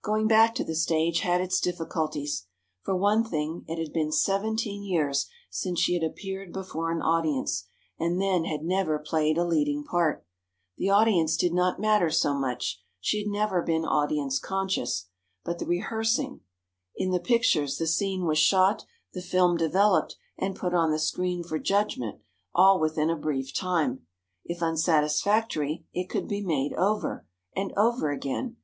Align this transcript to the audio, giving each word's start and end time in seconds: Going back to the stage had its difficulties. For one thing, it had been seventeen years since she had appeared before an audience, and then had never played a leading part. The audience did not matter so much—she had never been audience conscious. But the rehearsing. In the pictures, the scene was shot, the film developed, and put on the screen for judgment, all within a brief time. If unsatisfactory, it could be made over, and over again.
Going 0.00 0.28
back 0.28 0.54
to 0.54 0.64
the 0.64 0.76
stage 0.76 1.22
had 1.22 1.40
its 1.40 1.58
difficulties. 1.58 2.46
For 2.84 2.94
one 2.96 3.24
thing, 3.24 3.64
it 3.66 3.80
had 3.80 3.92
been 3.92 4.12
seventeen 4.12 4.84
years 4.84 5.28
since 5.50 5.80
she 5.80 5.94
had 5.94 6.04
appeared 6.04 6.52
before 6.52 6.92
an 6.92 7.02
audience, 7.02 7.64
and 7.98 8.22
then 8.22 8.44
had 8.44 8.62
never 8.62 9.00
played 9.00 9.36
a 9.36 9.44
leading 9.44 9.82
part. 9.82 10.24
The 10.76 10.90
audience 10.90 11.36
did 11.36 11.52
not 11.52 11.80
matter 11.80 12.10
so 12.10 12.32
much—she 12.32 13.24
had 13.24 13.26
never 13.26 13.60
been 13.60 13.84
audience 13.84 14.38
conscious. 14.38 15.08
But 15.42 15.58
the 15.58 15.66
rehearsing. 15.66 16.42
In 16.94 17.10
the 17.10 17.18
pictures, 17.18 17.76
the 17.78 17.88
scene 17.88 18.24
was 18.24 18.38
shot, 18.38 18.84
the 19.14 19.20
film 19.20 19.56
developed, 19.56 20.14
and 20.38 20.54
put 20.54 20.74
on 20.74 20.92
the 20.92 20.98
screen 21.00 21.42
for 21.42 21.58
judgment, 21.58 22.20
all 22.54 22.78
within 22.78 23.10
a 23.10 23.16
brief 23.16 23.52
time. 23.52 24.06
If 24.44 24.62
unsatisfactory, 24.62 25.86
it 25.92 26.08
could 26.08 26.28
be 26.28 26.40
made 26.40 26.72
over, 26.74 27.26
and 27.56 27.72
over 27.76 28.12
again. 28.12 28.58